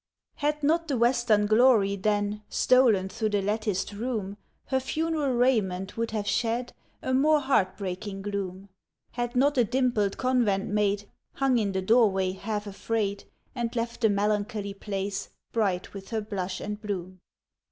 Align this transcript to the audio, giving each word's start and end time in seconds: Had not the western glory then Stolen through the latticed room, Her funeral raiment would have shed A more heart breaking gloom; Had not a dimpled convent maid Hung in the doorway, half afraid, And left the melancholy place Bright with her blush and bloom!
Had 0.37 0.63
not 0.63 0.87
the 0.87 0.97
western 0.97 1.45
glory 1.45 1.95
then 1.95 2.41
Stolen 2.49 3.07
through 3.07 3.29
the 3.29 3.41
latticed 3.43 3.93
room, 3.93 4.35
Her 4.65 4.79
funeral 4.79 5.33
raiment 5.35 5.95
would 5.95 6.09
have 6.09 6.25
shed 6.27 6.73
A 7.03 7.13
more 7.13 7.39
heart 7.39 7.77
breaking 7.77 8.23
gloom; 8.23 8.69
Had 9.11 9.35
not 9.35 9.59
a 9.59 9.63
dimpled 9.63 10.17
convent 10.17 10.69
maid 10.71 11.05
Hung 11.33 11.59
in 11.59 11.73
the 11.73 11.83
doorway, 11.83 12.31
half 12.31 12.65
afraid, 12.65 13.25
And 13.53 13.75
left 13.75 14.01
the 14.01 14.09
melancholy 14.09 14.73
place 14.73 15.29
Bright 15.51 15.93
with 15.93 16.09
her 16.09 16.21
blush 16.21 16.59
and 16.59 16.81
bloom! 16.81 17.19